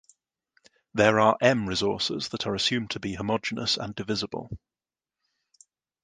There 0.95 1.19
are 1.19 1.37
"m" 1.41 1.69
resources 1.69 2.29
that 2.29 2.47
are 2.47 2.55
assumed 2.55 2.89
to 2.89 2.99
be 2.99 3.13
"homogeneous" 3.13 3.77
and 3.77 3.93
"divisible". 3.93 4.49